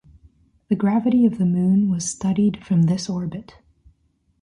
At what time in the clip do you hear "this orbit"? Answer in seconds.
2.87-3.57